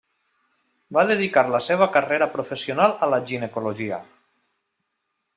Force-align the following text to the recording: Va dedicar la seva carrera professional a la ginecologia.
Va 0.97 1.01
dedicar 1.09 1.41
la 1.55 1.59
seva 1.65 1.87
carrera 1.97 2.27
professional 2.37 2.95
a 3.07 3.13
la 3.15 3.19
ginecologia. 3.33 4.01